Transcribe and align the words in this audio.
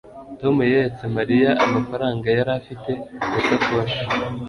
tom 0.39 0.55
yeretse 0.71 1.03
mariya 1.17 1.51
amafaranga 1.65 2.27
yari 2.37 2.51
afite 2.59 2.91
mu 3.29 3.35
isakoshi 3.41 4.01